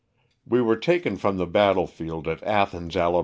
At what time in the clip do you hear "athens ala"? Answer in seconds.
2.41-3.19